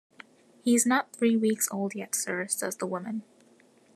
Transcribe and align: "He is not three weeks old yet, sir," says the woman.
"He 0.63 0.73
is 0.73 0.87
not 0.87 1.15
three 1.15 1.37
weeks 1.37 1.69
old 1.69 1.93
yet, 1.93 2.15
sir," 2.15 2.47
says 2.47 2.77
the 2.77 2.87
woman. 2.87 3.21